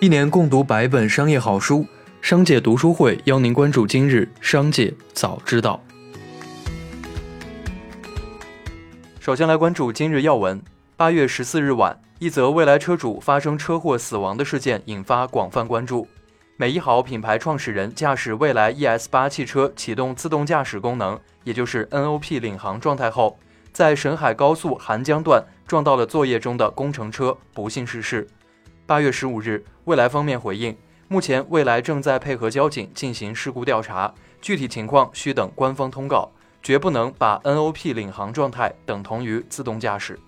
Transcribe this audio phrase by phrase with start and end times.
[0.00, 1.84] 一年共读百本商业好书，
[2.22, 5.82] 商界读书会邀您关注今日商界早知道。
[9.18, 10.62] 首先来关注今日要闻。
[10.96, 16.06] 八月十四日晚，一则蔚来车主发生车祸死亡的事件引发广泛关注。
[16.56, 23.36] 美一豪品牌创始人驾驶蔚来 ES 八汽车启动自动驾驶功能，也就是 NOP 领航状态后，
[23.72, 28.28] 在沈海高速韩江段撞到了作业中的工程车，不幸逝世。
[28.88, 30.74] 八月十五日，蔚来方面回应，
[31.08, 36.30] 目前蔚来正在配合交警进行事故调查，具体情况需等官方通告，
[36.62, 40.18] 绝不能把 NOP 领航状态等同于自动驾驶。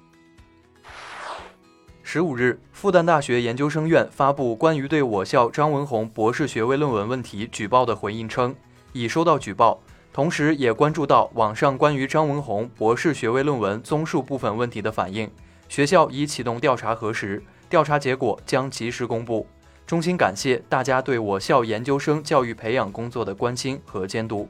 [2.03, 8.55] 十五日，复旦大学研究生院发布关于对我校张文宏博士学位论文问题举报的回应称，
[8.93, 9.81] 已收到举报，
[10.13, 15.31] 同时也关注到网上关于张文宏博士学位论文综述部分问题的反应，
[15.71, 17.43] 学校已启动调查核实。
[17.71, 19.47] 调查结果将及时公布。
[19.87, 24.49] 衷心感谢大家对我校研究生教育培养工作的关心和监督。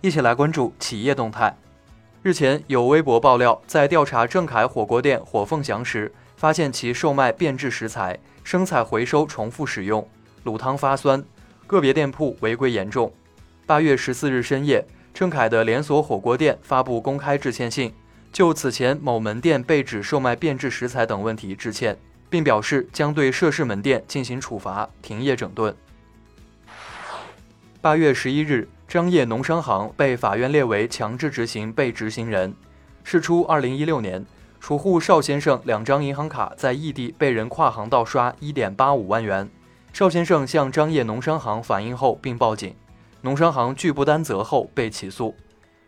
[0.00, 1.56] 一起来关注企业动态。
[2.22, 10.06] 日前有微博爆料，在调查郑凯火锅店火凤祥时，发现其售卖变质食材，生菜回收重复使用，
[10.44, 11.22] 卤汤发酸，
[11.66, 13.10] 个别店铺违规严重。
[13.64, 17.90] 八月十四日深夜，郑凯的连锁火锅店发布公开致歉信。
[18.32, 25.74] 就此前某门店被指售卖变质食材等问题致歉，并表示将对涉事门店进行处罚、停业整顿。
[27.80, 32.54] 八月十一日，张掖农商行被法院列为强制执行被执行人。
[33.02, 34.24] 事出二零一六年，
[34.60, 39.48] 储户邵先生两张银行卡在异地被人跨行盗刷一点八五万元，
[39.92, 42.74] 邵先生向张掖农商行反映后并报警，
[43.22, 45.34] 农商行拒不担责后被起诉。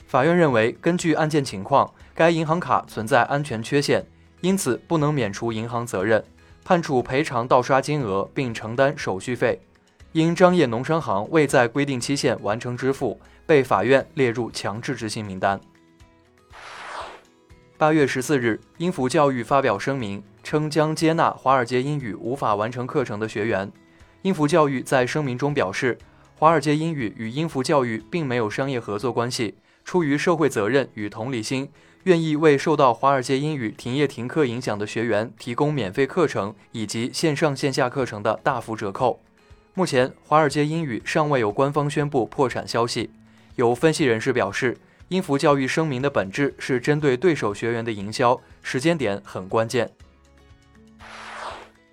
[0.06, 4.04] 法院认为，根据案件情况，该银行卡存在安全缺陷，
[4.40, 6.22] 因此不能免除银行责任，
[6.64, 9.60] 判处赔偿盗刷金额并承担手续费。
[10.12, 15.58] 因张掖农商行未在规定期限完成支付，被法院列入强制执行名单。
[17.78, 23.72] 八月十四日，英孚教育发表声明称，将接纳华尔街英语无法完成课程的学员。
[24.20, 25.96] 英孚教育在声明中表示，
[26.38, 29.56] 华尔街英语与英孚教育并没有商业合作关系。
[29.84, 31.70] 出于社会责任与同理心，
[32.04, 39.20] 愿意为受到华尔街英语停业停课影响的学员提供免费课程以及线上线下课程的大幅折扣。
[39.74, 43.10] 目前，华尔街英语尚未有官方宣布破产消息。
[43.56, 44.76] 有分析人士表示，
[45.08, 49.90] 英孚教育声明的本质是针对对手学员的营销，时间点很关键。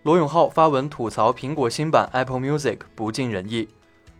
[0.03, 3.67] 罗永浩发文吐槽苹果新版 Apple Music 不尽人意。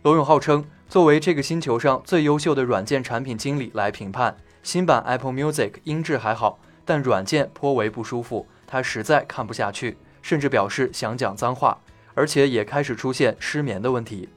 [0.02, 0.64] 罗永浩称。
[0.88, 11.78] 作为这个星球上最优秀的软件产品经理来评判新版 Apple Music 音质还好，但软件颇为不舒服，他实在看不下去，甚至表示想讲脏话，
[12.14, 14.28] 而且也开始出现失眠的问题。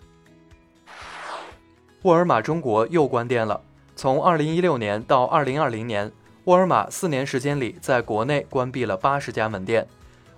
[2.03, 3.59] 沃尔玛中国又关店了，
[3.95, 6.12] 从2016年到2020年，
[6.44, 9.88] 沃尔玛四年时间里在国内关闭了八十家门店，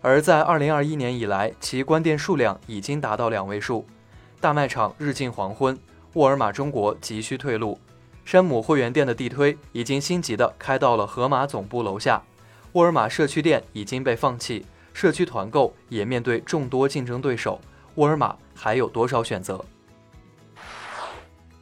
[0.01, 3.85] 而在2021年以来，其关店数量已经达到两位数，
[4.45, 5.75] 大卖场日近黄昏。
[6.13, 7.79] 沃尔玛中国急需退路，
[8.23, 12.21] 山姆会员店的地推已经心急的开到了盒马总部楼下，
[12.73, 14.63] 沃尔玛社区店已经被放弃，
[14.93, 17.59] 社区团购也面对众多竞争对手，
[17.95, 19.65] 沃尔玛还有多少选择？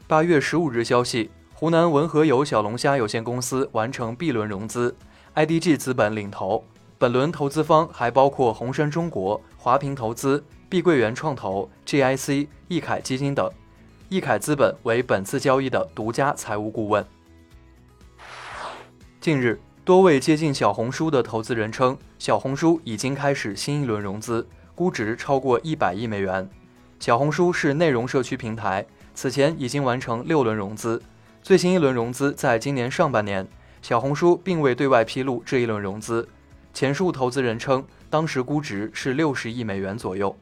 [0.06, 4.94] 八月十五日消息，湖南文和友小龙虾有限公司完成 B 轮融资
[5.36, 6.62] ，IDG 资本领投，
[6.98, 10.44] 本轮投资方还包括红杉中国、华平投资、
[10.74, 13.48] 碧桂园创投、GIC、易凯基金等。
[14.10, 17.06] 易凯资本为本次交易的独家财务顾问。
[19.22, 26.50] 近日，多位接近小红书的投资人称，小红书已经开始新一轮融资，估值超过一百亿美元。
[27.00, 31.00] 小红书是内容社区平台，此前已经完成六轮融资，
[31.44, 33.48] 最新一轮融资在今年上半年。
[33.84, 36.28] 小红书并未对外披露这一轮融资，
[36.74, 40.36] 前述投资人称，当时估值是六十亿美元左右。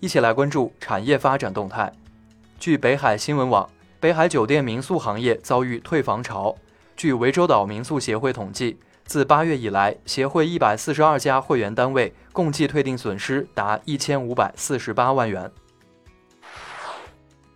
[0.00, 1.92] 一起来关注产业发展动态。
[2.58, 3.68] 据北海新闻网，
[3.98, 6.56] 北海酒店民宿行业遭遇退房潮。
[6.96, 15.50] 据涠洲岛民宿协会统计，自八月以来，协会一百四十二家会员单位共计退订损失达一千五百四十八万元。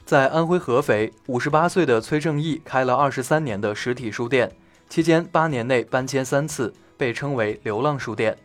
[0.04, 4.50] 在安徽合肥，五十八岁的崔正义开了二十三年的实体书店，
[4.88, 8.36] 期间八年内搬迁三次，被称为“流浪书店”。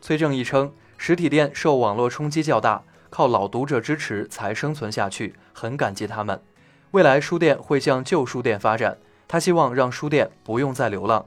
[0.00, 2.82] 崔正义称，实体店受网络冲击较大。
[3.10, 6.40] 靠老读者支持才生存下去，很感激他们。
[6.92, 8.96] 未来书店会向旧书店发展，
[9.26, 11.26] 他希望让书店不用再流浪。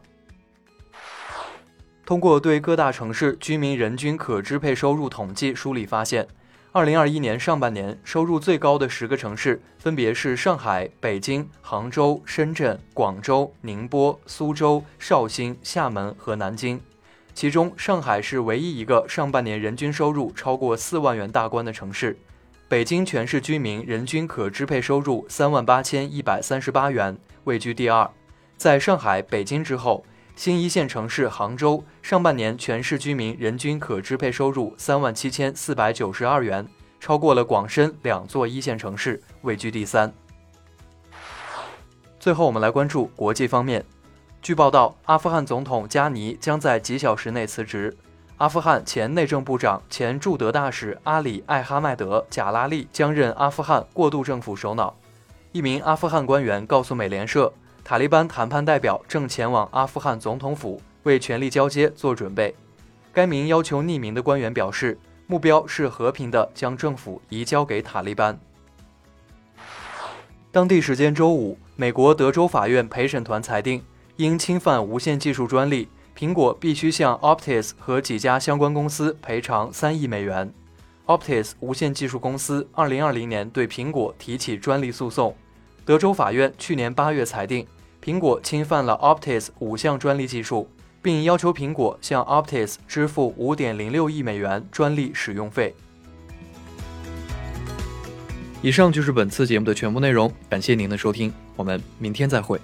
[2.06, 6.28] 通过对各大城市居民人均可支配收入统计梳理发现，
[6.74, 16.82] 二零二一年上半年收入最高的十个城市分别是上海、北京、杭州、深圳、广州、宁波、苏州、绍兴、厦门和南京。
[17.34, 22.18] 其中，上海是唯一一个上半年人均收入超过四万元大关的城市。
[22.68, 28.10] 北京全市居民人均可支配收入三万八千一百三十八元，位居第二。
[28.58, 30.06] 在上海、北京之后，
[30.36, 36.66] 新一线城市杭州上半年全市居民人均可支配收入三万七千四百九十二元，
[37.00, 40.14] 超过了广深两座一线城市，位居第三。
[42.20, 43.84] 最后，我们来关注国际方面。
[44.42, 47.96] 据报道，阿富汗总统加尼将在几小时内辞职。
[48.38, 54.96] 阿富汗前内政部长、前驻德大使阿里·艾哈迈德·贾拉利将任阿富汗过渡政府首脑。
[55.52, 57.54] 一名阿富汗官员告诉美联社，
[57.84, 62.56] 塔利班谈判代表正前往阿富汗总统府为权力交接做准备。
[63.14, 64.98] 该名要求匿名的官员表示，
[65.28, 68.40] 目标是和平地将政府移交给塔利班。
[70.52, 73.84] 当地时间周五，美国德州法院陪审团裁定。
[74.18, 75.88] 因侵犯无线技术专利，
[76.18, 80.54] 苹果必须向 Optis 和几家相关公司赔偿三亿美元。
[81.08, 85.36] Optis 无线技术公司2020年对苹果提起专利诉讼，
[85.84, 87.66] 德州法院去年八月裁定
[88.04, 90.70] 苹果侵犯了 Optis 五项专利技术，
[91.02, 95.74] 并要求苹果向 Optis 支付5.06亿美元专利使用费。
[98.62, 102.62] 以上就是本次节目的全部内容，感谢您的收听，我们明天再会。